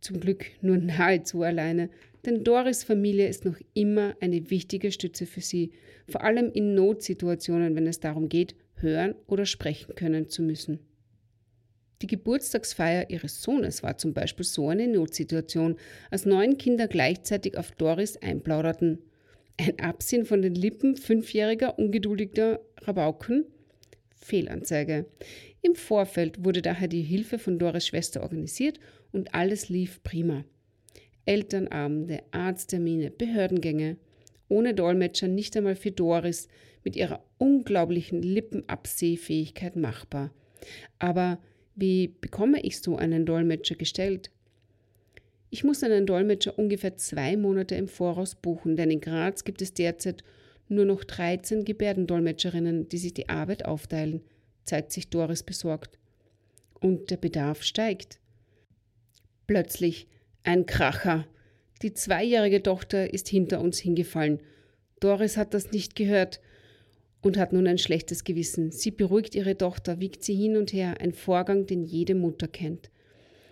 Zum 0.00 0.18
Glück 0.18 0.46
nur 0.62 0.76
nahezu 0.78 1.42
alleine, 1.42 1.90
denn 2.24 2.42
Doris 2.42 2.84
Familie 2.84 3.28
ist 3.28 3.44
noch 3.44 3.56
immer 3.74 4.16
eine 4.20 4.48
wichtige 4.50 4.92
Stütze 4.92 5.26
für 5.26 5.42
sie, 5.42 5.72
vor 6.08 6.24
allem 6.24 6.50
in 6.52 6.74
Notsituationen, 6.74 7.76
wenn 7.76 7.86
es 7.86 8.00
darum 8.00 8.30
geht, 8.30 8.54
hören 8.76 9.14
oder 9.26 9.44
sprechen 9.44 9.94
können 9.94 10.30
zu 10.30 10.42
müssen. 10.42 10.80
Die 12.02 12.06
Geburtstagsfeier 12.06 13.10
ihres 13.10 13.42
Sohnes 13.42 13.82
war 13.82 13.98
zum 13.98 14.14
Beispiel 14.14 14.44
so 14.44 14.68
eine 14.68 14.88
Notsituation, 14.88 15.76
als 16.10 16.24
neun 16.24 16.56
Kinder 16.56 16.88
gleichzeitig 16.88 17.58
auf 17.58 17.72
Doris 17.72 18.16
einplauderten. 18.16 18.98
Ein 19.58 19.78
Absinn 19.80 20.24
von 20.24 20.40
den 20.40 20.54
Lippen 20.54 20.96
fünfjähriger, 20.96 21.78
ungeduldiger 21.78 22.60
Rabauken? 22.78 23.44
Fehlanzeige. 24.16 25.06
Im 25.60 25.74
Vorfeld 25.74 26.44
wurde 26.44 26.62
daher 26.62 26.88
die 26.88 27.02
Hilfe 27.02 27.38
von 27.38 27.58
Doris 27.58 27.86
Schwester 27.86 28.22
organisiert 28.22 28.80
und 29.12 29.34
alles 29.34 29.68
lief 29.68 30.02
prima. 30.02 30.44
Elternabende, 31.26 32.22
Arzttermine, 32.30 33.10
Behördengänge. 33.10 33.98
Ohne 34.48 34.74
Dolmetscher 34.74 35.28
nicht 35.28 35.56
einmal 35.56 35.76
für 35.76 35.92
Doris 35.92 36.48
mit 36.82 36.96
ihrer 36.96 37.22
unglaublichen 37.36 38.22
Lippenabsehfähigkeit 38.22 39.76
machbar. 39.76 40.32
Aber 40.98 41.38
wie 41.80 42.08
bekomme 42.08 42.60
ich 42.60 42.80
so 42.80 42.96
einen 42.96 43.24
Dolmetscher 43.24 43.74
gestellt? 43.74 44.30
Ich 45.48 45.64
muss 45.64 45.82
einen 45.82 46.06
Dolmetscher 46.06 46.58
ungefähr 46.58 46.96
zwei 46.96 47.36
Monate 47.36 47.74
im 47.74 47.88
Voraus 47.88 48.34
buchen, 48.34 48.76
denn 48.76 48.90
in 48.90 49.00
Graz 49.00 49.44
gibt 49.44 49.62
es 49.62 49.74
derzeit 49.74 50.22
nur 50.68 50.84
noch 50.84 51.02
13 51.02 51.64
Gebärdendolmetscherinnen, 51.64 52.88
die 52.88 52.98
sich 52.98 53.14
die 53.14 53.28
Arbeit 53.28 53.64
aufteilen, 53.64 54.22
zeigt 54.64 54.92
sich 54.92 55.10
Doris 55.10 55.42
besorgt. 55.42 55.98
Und 56.78 57.10
der 57.10 57.16
Bedarf 57.16 57.62
steigt. 57.64 58.20
Plötzlich 59.48 60.06
ein 60.44 60.66
Kracher. 60.66 61.26
Die 61.82 61.92
zweijährige 61.92 62.62
Tochter 62.62 63.12
ist 63.12 63.28
hinter 63.28 63.60
uns 63.60 63.78
hingefallen. 63.78 64.40
Doris 65.00 65.36
hat 65.36 65.54
das 65.54 65.72
nicht 65.72 65.96
gehört 65.96 66.40
und 67.22 67.36
hat 67.36 67.52
nun 67.52 67.66
ein 67.66 67.78
schlechtes 67.78 68.24
Gewissen. 68.24 68.70
Sie 68.70 68.90
beruhigt 68.90 69.34
ihre 69.34 69.56
Tochter, 69.56 70.00
wiegt 70.00 70.24
sie 70.24 70.34
hin 70.34 70.56
und 70.56 70.72
her, 70.72 71.00
ein 71.00 71.12
Vorgang, 71.12 71.66
den 71.66 71.84
jede 71.84 72.14
Mutter 72.14 72.48
kennt. 72.48 72.90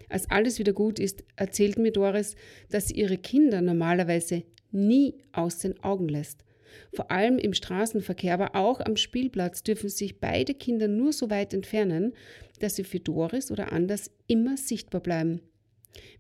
Als 0.08 0.30
alles 0.30 0.58
wieder 0.58 0.72
gut 0.72 0.98
ist, 0.98 1.24
erzählt 1.36 1.78
mir 1.78 1.92
Doris, 1.92 2.34
dass 2.70 2.88
sie 2.88 2.94
ihre 2.94 3.18
Kinder 3.18 3.60
normalerweise 3.60 4.42
nie 4.70 5.14
aus 5.32 5.58
den 5.58 5.82
Augen 5.82 6.08
lässt. 6.08 6.44
Vor 6.92 7.10
allem 7.10 7.38
im 7.38 7.52
Straßenverkehr, 7.52 8.34
aber 8.34 8.54
auch 8.54 8.80
am 8.80 8.96
Spielplatz 8.96 9.62
dürfen 9.62 9.88
sich 9.88 10.20
beide 10.20 10.54
Kinder 10.54 10.88
nur 10.88 11.12
so 11.12 11.30
weit 11.30 11.52
entfernen, 11.52 12.14
dass 12.60 12.76
sie 12.76 12.84
für 12.84 13.00
Doris 13.00 13.50
oder 13.50 13.72
anders 13.72 14.10
immer 14.26 14.56
sichtbar 14.56 15.00
bleiben. 15.00 15.40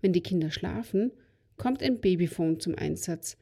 Wenn 0.00 0.12
die 0.12 0.22
Kinder 0.22 0.50
schlafen, 0.50 1.12
kommt 1.56 1.82
ein 1.82 2.00
Babyphone 2.00 2.60
zum 2.60 2.74
Einsatz. 2.74 3.36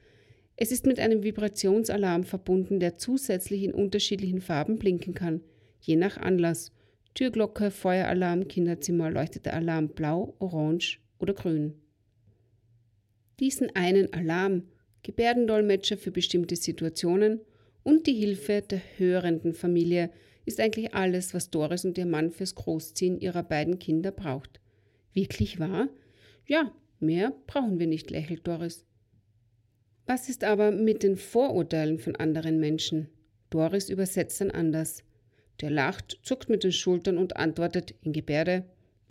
Es 0.56 0.72
ist 0.72 0.86
mit 0.86 0.98
einem 0.98 1.22
Vibrationsalarm 1.22 2.24
verbunden, 2.24 2.80
der 2.80 2.96
zusätzlich 2.96 3.62
in 3.62 3.74
unterschiedlichen 3.74 4.40
Farben 4.40 4.78
blinken 4.78 5.14
kann, 5.14 5.42
je 5.80 5.96
nach 5.96 6.16
Anlass. 6.16 6.72
Türglocke, 7.14 7.70
Feueralarm, 7.70 8.48
Kinderzimmer, 8.48 9.10
leuchtete 9.10 9.52
Alarm 9.52 9.88
blau, 9.88 10.34
orange 10.38 11.00
oder 11.18 11.34
grün. 11.34 11.74
Diesen 13.40 13.74
einen 13.74 14.12
Alarm, 14.12 14.64
Gebärdendolmetscher 15.02 15.98
für 15.98 16.10
bestimmte 16.10 16.56
Situationen 16.56 17.40
und 17.82 18.06
die 18.06 18.14
Hilfe 18.14 18.62
der 18.62 18.80
hörenden 18.96 19.52
Familie 19.52 20.10
ist 20.46 20.60
eigentlich 20.60 20.94
alles, 20.94 21.34
was 21.34 21.50
Doris 21.50 21.84
und 21.84 21.98
ihr 21.98 22.06
Mann 22.06 22.30
fürs 22.30 22.54
Großziehen 22.54 23.18
ihrer 23.20 23.42
beiden 23.42 23.78
Kinder 23.78 24.10
braucht. 24.10 24.60
Wirklich 25.12 25.58
wahr? 25.58 25.88
Ja, 26.46 26.72
mehr 26.98 27.34
brauchen 27.46 27.78
wir 27.78 27.86
nicht, 27.86 28.10
lächelt 28.10 28.46
Doris. 28.46 28.85
Was 30.06 30.28
ist 30.28 30.44
aber 30.44 30.70
mit 30.70 31.02
den 31.02 31.16
Vorurteilen 31.16 31.98
von 31.98 32.14
anderen 32.14 32.60
Menschen? 32.60 33.08
Doris 33.50 33.90
übersetzt 33.90 34.40
dann 34.40 34.52
anders. 34.52 35.02
Der 35.60 35.70
lacht, 35.70 36.20
zuckt 36.22 36.48
mit 36.48 36.62
den 36.62 36.72
Schultern 36.72 37.18
und 37.18 37.36
antwortet 37.36 37.94
in 38.02 38.12
Gebärde: 38.12 38.64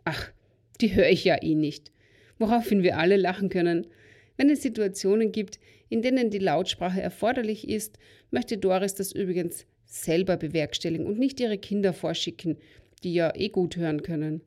Ach, 0.05 0.31
die 0.79 0.95
höre 0.95 1.09
ich 1.09 1.25
ja 1.25 1.41
eh 1.41 1.55
nicht. 1.55 1.91
Woraufhin 2.37 2.81
wir 2.81 2.97
alle 2.97 3.17
lachen 3.17 3.49
können. 3.49 3.87
Wenn 4.37 4.49
es 4.49 4.61
Situationen 4.61 5.31
gibt, 5.31 5.59
in 5.89 6.01
denen 6.01 6.29
die 6.29 6.39
Lautsprache 6.39 7.01
erforderlich 7.01 7.67
ist, 7.67 7.99
möchte 8.31 8.57
Doris 8.57 8.95
das 8.95 9.11
übrigens 9.11 9.65
selber 9.85 10.37
bewerkstelligen 10.37 11.05
und 11.05 11.19
nicht 11.19 11.39
ihre 11.39 11.57
Kinder 11.57 11.93
vorschicken, 11.93 12.57
die 13.03 13.13
ja 13.13 13.33
eh 13.35 13.49
gut 13.49 13.77
hören 13.77 14.01
können. 14.01 14.41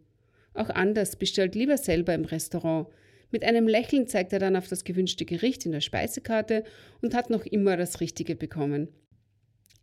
Auch 0.54 0.70
Anders 0.70 1.16
bestellt 1.16 1.54
lieber 1.54 1.76
selber 1.76 2.14
im 2.14 2.24
Restaurant. 2.24 2.88
Mit 3.30 3.44
einem 3.44 3.68
Lächeln 3.68 4.06
zeigt 4.06 4.32
er 4.32 4.38
dann 4.38 4.56
auf 4.56 4.68
das 4.68 4.84
gewünschte 4.84 5.24
Gericht 5.24 5.66
in 5.66 5.72
der 5.72 5.80
Speisekarte 5.80 6.64
und 7.02 7.14
hat 7.14 7.30
noch 7.30 7.44
immer 7.44 7.76
das 7.76 8.00
Richtige 8.00 8.34
bekommen. 8.34 8.88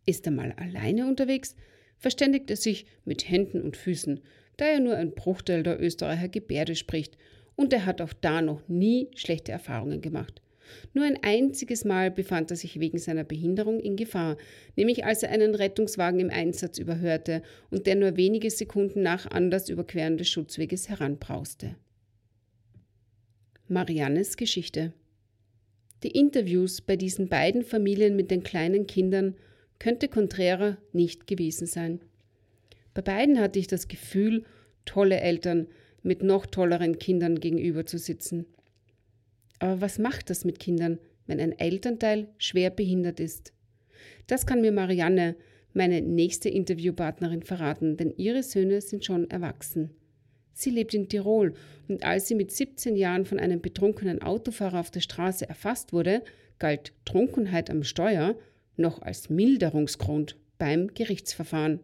Ist 0.04 0.26
er 0.26 0.32
mal 0.32 0.52
alleine 0.52 1.06
unterwegs, 1.06 1.54
verständigt 1.98 2.50
er 2.50 2.56
sich 2.56 2.86
mit 3.04 3.28
Händen 3.28 3.62
und 3.62 3.76
Füßen, 3.76 4.20
da 4.56 4.66
er 4.66 4.80
nur 4.80 4.96
ein 4.96 5.14
Bruchteil 5.14 5.62
der 5.62 5.80
Österreicher 5.80 6.28
Gebärde 6.28 6.74
spricht 6.74 7.16
und 7.54 7.72
er 7.72 7.86
hat 7.86 8.00
auch 8.00 8.12
da 8.12 8.42
noch 8.42 8.66
nie 8.68 9.08
schlechte 9.14 9.52
Erfahrungen 9.52 10.00
gemacht. 10.00 10.42
Nur 10.94 11.04
ein 11.04 11.22
einziges 11.22 11.84
Mal 11.84 12.10
befand 12.10 12.50
er 12.50 12.56
sich 12.56 12.80
wegen 12.80 12.98
seiner 12.98 13.24
Behinderung 13.24 13.78
in 13.78 13.96
Gefahr, 13.96 14.36
nämlich 14.74 15.04
als 15.04 15.22
er 15.22 15.30
einen 15.30 15.54
Rettungswagen 15.54 16.18
im 16.18 16.30
Einsatz 16.30 16.78
überhörte 16.78 17.42
und 17.70 17.86
der 17.86 17.94
nur 17.94 18.16
wenige 18.16 18.50
Sekunden 18.50 19.02
nach 19.02 19.30
Anders 19.30 19.68
Überqueren 19.68 20.16
des 20.16 20.28
Schutzweges 20.28 20.88
heranbrauste. 20.88 21.76
Mariannes 23.68 24.36
Geschichte 24.36 24.92
Die 26.04 26.12
Interviews 26.12 26.80
bei 26.80 26.94
diesen 26.94 27.28
beiden 27.28 27.64
Familien 27.64 28.14
mit 28.14 28.30
den 28.30 28.44
kleinen 28.44 28.86
Kindern 28.86 29.34
könnte 29.80 30.06
konträrer 30.06 30.78
nicht 30.92 31.26
gewesen 31.26 31.66
sein. 31.66 32.00
Bei 32.94 33.02
beiden 33.02 33.40
hatte 33.40 33.58
ich 33.58 33.66
das 33.66 33.88
Gefühl, 33.88 34.44
tolle 34.84 35.18
Eltern 35.18 35.66
mit 36.04 36.22
noch 36.22 36.46
tolleren 36.46 37.00
Kindern 37.00 37.40
gegenüber 37.40 37.84
zu 37.86 37.98
sitzen. 37.98 38.46
Aber 39.58 39.80
was 39.80 39.98
macht 39.98 40.30
das 40.30 40.44
mit 40.44 40.60
Kindern, 40.60 41.00
wenn 41.26 41.40
ein 41.40 41.58
Elternteil 41.58 42.28
schwer 42.38 42.70
behindert 42.70 43.18
ist? 43.18 43.52
Das 44.28 44.46
kann 44.46 44.60
mir 44.60 44.70
Marianne, 44.70 45.34
meine 45.72 46.02
nächste 46.02 46.48
Interviewpartnerin, 46.48 47.42
verraten, 47.42 47.96
denn 47.96 48.14
ihre 48.16 48.44
Söhne 48.44 48.80
sind 48.80 49.04
schon 49.04 49.28
erwachsen. 49.28 49.90
Sie 50.58 50.70
lebt 50.70 50.94
in 50.94 51.06
Tirol 51.10 51.52
und 51.86 52.02
als 52.02 52.28
sie 52.28 52.34
mit 52.34 52.50
17 52.50 52.96
Jahren 52.96 53.26
von 53.26 53.38
einem 53.38 53.60
betrunkenen 53.60 54.22
Autofahrer 54.22 54.80
auf 54.80 54.90
der 54.90 55.00
Straße 55.00 55.46
erfasst 55.46 55.92
wurde, 55.92 56.22
galt 56.58 56.94
Trunkenheit 57.04 57.68
am 57.68 57.82
Steuer 57.82 58.38
noch 58.78 59.02
als 59.02 59.28
Milderungsgrund 59.28 60.38
beim 60.56 60.94
Gerichtsverfahren. 60.94 61.80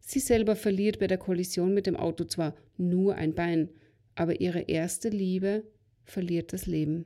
Sie 0.00 0.18
selber 0.18 0.56
verliert 0.56 0.98
bei 0.98 1.06
der 1.06 1.18
Kollision 1.18 1.72
mit 1.72 1.86
dem 1.86 1.94
Auto 1.94 2.24
zwar 2.24 2.56
nur 2.78 3.14
ein 3.14 3.32
Bein, 3.32 3.68
aber 4.16 4.40
ihre 4.40 4.62
erste 4.62 5.08
Liebe 5.08 5.62
verliert 6.04 6.52
das 6.52 6.66
Leben. 6.66 7.04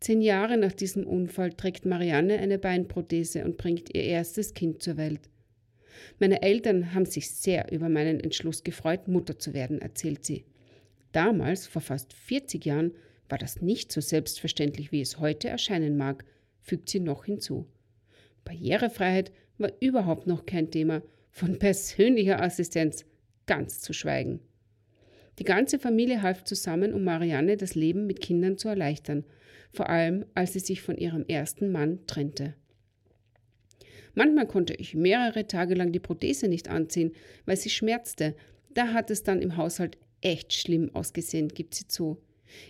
Zehn 0.00 0.22
Jahre 0.22 0.56
nach 0.56 0.72
diesem 0.72 1.06
Unfall 1.06 1.52
trägt 1.52 1.86
Marianne 1.86 2.38
eine 2.38 2.58
Beinprothese 2.58 3.44
und 3.44 3.58
bringt 3.58 3.94
ihr 3.94 4.02
erstes 4.02 4.54
Kind 4.54 4.82
zur 4.82 4.96
Welt. 4.96 5.30
Meine 6.18 6.42
Eltern 6.42 6.94
haben 6.94 7.06
sich 7.06 7.30
sehr 7.30 7.72
über 7.72 7.88
meinen 7.88 8.20
Entschluss 8.20 8.64
gefreut, 8.64 9.08
Mutter 9.08 9.38
zu 9.38 9.54
werden, 9.54 9.80
erzählt 9.80 10.24
sie. 10.24 10.44
Damals, 11.12 11.66
vor 11.66 11.82
fast 11.82 12.12
40 12.12 12.64
Jahren, 12.64 12.92
war 13.28 13.38
das 13.38 13.60
nicht 13.60 13.92
so 13.92 14.00
selbstverständlich, 14.00 14.92
wie 14.92 15.00
es 15.00 15.18
heute 15.18 15.48
erscheinen 15.48 15.96
mag, 15.96 16.24
fügt 16.60 16.88
sie 16.88 17.00
noch 17.00 17.24
hinzu. 17.24 17.66
Barrierefreiheit 18.44 19.32
war 19.58 19.72
überhaupt 19.80 20.26
noch 20.26 20.46
kein 20.46 20.70
Thema, 20.70 21.02
von 21.30 21.58
persönlicher 21.58 22.42
Assistenz 22.42 23.04
ganz 23.46 23.80
zu 23.80 23.92
schweigen. 23.92 24.40
Die 25.38 25.44
ganze 25.44 25.78
Familie 25.78 26.22
half 26.22 26.44
zusammen, 26.44 26.92
um 26.92 27.04
Marianne 27.04 27.56
das 27.56 27.74
Leben 27.74 28.06
mit 28.06 28.20
Kindern 28.20 28.58
zu 28.58 28.68
erleichtern, 28.68 29.24
vor 29.72 29.88
allem 29.88 30.24
als 30.34 30.54
sie 30.54 30.60
sich 30.60 30.82
von 30.82 30.96
ihrem 30.96 31.24
ersten 31.26 31.70
Mann 31.70 32.00
trennte. 32.06 32.54
Manchmal 34.14 34.46
konnte 34.46 34.74
ich 34.74 34.94
mehrere 34.94 35.46
Tage 35.46 35.74
lang 35.74 35.92
die 35.92 36.00
Prothese 36.00 36.48
nicht 36.48 36.68
anziehen, 36.68 37.12
weil 37.46 37.56
sie 37.56 37.70
schmerzte. 37.70 38.34
Da 38.74 38.92
hat 38.92 39.10
es 39.10 39.22
dann 39.22 39.42
im 39.42 39.56
Haushalt 39.56 39.98
echt 40.20 40.52
schlimm 40.52 40.94
ausgesehen, 40.94 41.48
gibt 41.48 41.74
sie 41.74 41.86
zu. 41.88 42.18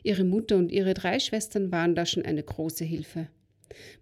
Ihre 0.02 0.24
Mutter 0.24 0.56
und 0.56 0.72
ihre 0.72 0.94
drei 0.94 1.18
Schwestern 1.18 1.70
waren 1.70 1.94
da 1.94 2.06
schon 2.06 2.24
eine 2.24 2.42
große 2.42 2.84
Hilfe. 2.84 3.28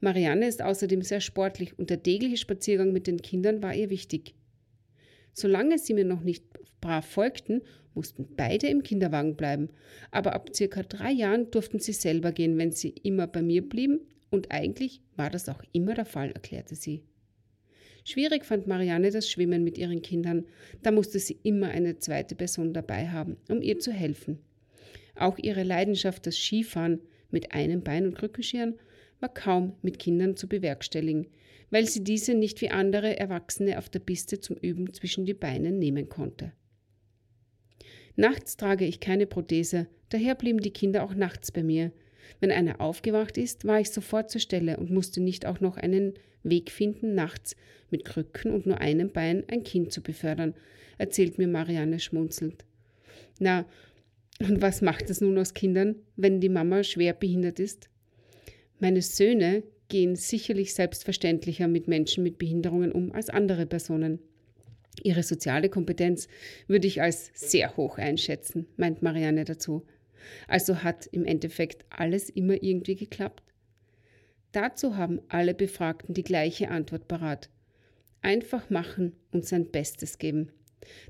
Marianne 0.01 0.46
ist 0.46 0.62
außerdem 0.62 1.03
sehr 1.03 1.20
sportlich 1.20 1.79
und 1.79 1.90
der 1.90 2.03
tägliche 2.03 2.37
Spaziergang 2.37 2.92
mit 2.92 3.07
den 3.07 3.20
Kindern 3.20 3.62
war 3.62 3.75
ihr 3.75 3.90
wichtig. 3.90 4.35
Solange 5.33 5.79
sie 5.79 5.94
mir 5.94 6.05
noch 6.05 6.22
nicht 6.22 6.44
brav 6.81 7.05
folgten, 7.05 7.62
mussten 7.94 8.27
beide 8.37 8.68
im 8.68 8.83
Kinderwagen 8.83 9.37
bleiben, 9.37 9.70
aber 10.11 10.35
ab 10.35 10.51
circa 10.55 10.83
drei 10.83 11.11
Jahren 11.11 11.51
durften 11.51 11.79
sie 11.79 11.92
selber 11.92 12.33
gehen, 12.33 12.57
wenn 12.59 12.72
sie 12.72 12.90
immer 13.03 13.27
bei 13.27 13.42
mir 13.42 13.66
blieben, 13.66 14.01
und 14.31 14.51
eigentlich 14.51 15.01
war 15.16 15.31
das 15.31 15.49
auch 15.49 15.62
immer 15.72 15.94
der 15.94 16.05
Fall, 16.05 16.31
erklärte 16.33 16.75
sie. 16.75 17.03
Schwierig 18.09 18.45
fand 18.45 18.69
Marianne 18.69 19.11
das 19.11 19.29
Schwimmen 19.29 19.64
mit 19.64 19.79
ihren 19.79 20.01
Kindern, 20.01 20.47
da 20.81 20.92
musste 20.92 21.19
sie 21.19 21.40
immer 21.42 21.71
eine 21.71 21.99
zweite 21.99 22.37
Person 22.37 22.73
dabei 22.73 23.09
haben, 23.09 23.37
um 23.49 23.61
ihr 23.61 23.81
zu 23.81 23.90
helfen. 23.90 24.38
Auch 25.16 25.38
ihre 25.38 25.64
Leidenschaft, 25.64 26.25
das 26.25 26.38
Skifahren 26.38 27.01
mit 27.33 27.51
einem 27.51 27.83
Bein 27.83 28.07
und 28.07 28.14
Krückenschirren, 28.14 28.77
war 29.19 29.35
kaum 29.35 29.73
mit 29.83 29.99
Kindern 29.99 30.37
zu 30.37 30.47
bewerkstelligen, 30.47 31.27
weil 31.71 31.88
sie 31.88 32.05
diese 32.05 32.35
nicht 32.35 32.61
wie 32.61 32.71
andere 32.71 33.19
Erwachsene 33.19 33.77
auf 33.77 33.88
der 33.88 33.99
Piste 33.99 34.38
zum 34.38 34.57
Üben 34.57 34.92
zwischen 34.95 35.27
die 35.27 35.35
Beine 35.35 35.73
nehmen 35.73 36.09
konnte. 36.09 36.53
Nachts 38.14 38.57
trage 38.57 38.85
ich 38.85 39.01
keine 39.01 39.27
Prothese, 39.27 39.88
daher 40.11 40.37
blieben 40.37 40.61
die 40.61 40.71
Kinder 40.71 41.03
auch 41.03 41.14
nachts 41.14 41.51
bei 41.51 41.64
mir. 41.64 41.90
Wenn 42.41 42.51
einer 42.51 42.81
aufgewacht 42.81 43.39
ist, 43.39 43.65
war 43.65 43.81
ich 43.81 43.91
sofort 43.91 44.31
zur 44.31 44.41
Stelle 44.41 44.77
und 44.77 44.91
musste 44.91 45.21
nicht 45.21 45.47
auch 45.47 45.61
noch 45.61 45.77
einen 45.77 46.15
Weg 46.43 46.71
finden, 46.71 47.15
nachts 47.15 47.57
mit 47.91 48.05
Krücken 48.05 48.53
und 48.53 48.67
nur 48.67 48.81
einem 48.81 49.11
Bein 49.11 49.45
ein 49.49 49.62
Kind 49.62 49.93
zu 49.93 50.03
befördern, 50.03 50.55
erzählt 50.99 51.39
mir 51.39 51.49
Marianne 51.49 51.99
schmunzelnd. 52.01 52.65
Na, 53.39 53.67
und 54.41 54.61
was 54.61 54.83
macht 54.83 55.09
es 55.11 55.21
nun 55.21 55.39
aus 55.39 55.55
Kindern, 55.55 55.97
wenn 56.17 56.41
die 56.41 56.49
Mama 56.49 56.83
schwer 56.83 57.15
behindert 57.15 57.59
ist? 57.59 57.89
Meine 58.79 59.03
Söhne 59.03 59.62
gehen 59.89 60.17
sicherlich 60.17 60.75
selbstverständlicher 60.75 61.69
mit 61.69 61.89
Menschen 61.89 62.23
mit 62.23 62.39
Behinderungen 62.39 62.93
um 62.93 63.12
als 63.12 63.31
andere 63.31 63.67
Personen. 63.67 64.19
Ihre 65.03 65.23
soziale 65.23 65.69
Kompetenz 65.69 66.29
würde 66.67 66.87
ich 66.87 67.01
als 67.01 67.31
sehr 67.35 67.77
hoch 67.77 67.99
einschätzen, 67.99 68.67
meint 68.77 69.03
Marianne 69.03 69.45
dazu. 69.45 69.87
Also 70.49 70.83
hat 70.83 71.07
im 71.07 71.25
Endeffekt 71.25 71.85
alles 71.91 72.31
immer 72.31 72.62
irgendwie 72.62 72.97
geklappt? 72.97 73.43
Dazu 74.53 74.97
haben 74.97 75.21
alle 75.29 75.55
Befragten 75.55 76.15
die 76.15 76.23
gleiche 76.23 76.71
Antwort 76.71 77.09
parat. 77.09 77.51
Einfach 78.23 78.71
machen 78.71 79.12
und 79.31 79.45
sein 79.45 79.71
Bestes 79.71 80.19
geben. 80.19 80.51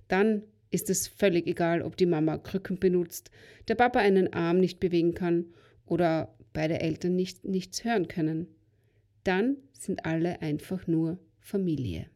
Dann 0.08 0.42
ist 0.70 0.90
es 0.90 1.06
völlig 1.06 1.46
egal, 1.46 1.82
ob 1.82 1.96
die 1.96 2.06
Mama 2.06 2.38
Krücken 2.38 2.78
benutzt, 2.78 3.30
der 3.68 3.76
Papa 3.76 4.00
einen 4.00 4.32
Arm 4.32 4.58
nicht 4.58 4.80
bewegen 4.80 5.14
kann 5.14 5.46
oder 5.86 6.36
beide 6.52 6.80
Eltern 6.80 7.14
nicht, 7.14 7.44
nichts 7.44 7.84
hören 7.84 8.08
können. 8.08 8.48
Dann 9.24 9.56
sind 9.72 10.04
alle 10.04 10.42
einfach 10.42 10.86
nur 10.86 11.18
Familie. 11.40 12.06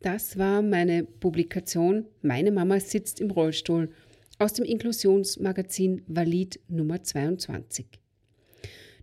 Das 0.00 0.38
war 0.38 0.62
meine 0.62 1.04
Publikation 1.04 2.06
Meine 2.22 2.52
Mama 2.52 2.80
sitzt 2.80 3.20
im 3.20 3.30
Rollstuhl 3.30 3.90
aus 4.40 4.54
dem 4.54 4.64
Inklusionsmagazin 4.64 6.02
Valid 6.06 6.58
Nummer 6.68 7.02
22. 7.02 7.86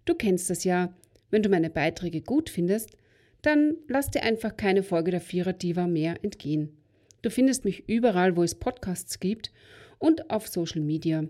Du 0.04 0.16
kennst 0.16 0.50
das 0.50 0.64
ja, 0.64 0.94
wenn 1.30 1.44
du 1.44 1.50
meine 1.50 1.70
Beiträge 1.70 2.22
gut 2.22 2.50
findest, 2.50 2.90
dann 3.44 3.76
lass 3.88 4.10
dir 4.10 4.24
einfach 4.24 4.58
keine 4.58 4.82
Folge 4.82 5.12
der 5.12 5.22
Vierer 5.22 5.54
Diva 5.54 5.86
mehr 5.86 6.16
entgehen. 6.24 6.76
Du 7.22 7.30
findest 7.30 7.66
mich 7.66 7.88
überall, 7.88 8.36
wo 8.36 8.42
es 8.42 8.56
Podcasts 8.56 9.20
gibt 9.20 9.52
und 10.00 10.32
auf 10.32 10.48
Social 10.48 10.82
Media. 10.82 11.26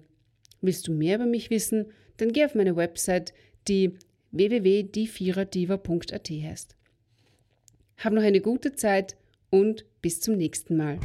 Willst 0.61 0.87
du 0.87 0.93
mehr 0.93 1.15
über 1.15 1.25
mich 1.25 1.49
wissen, 1.49 1.87
dann 2.15 2.31
geh 2.31 2.45
auf 2.45 2.55
meine 2.55 2.77
Website, 2.77 3.33
die 3.67 3.91
www.dieviererdiva.at 4.31 6.29
heißt. 6.29 6.75
Hab 7.97 8.13
noch 8.13 8.23
eine 8.23 8.39
gute 8.39 8.73
Zeit 8.73 9.17
und 9.49 9.85
bis 10.01 10.21
zum 10.21 10.37
nächsten 10.37 10.77
Mal. 10.77 10.99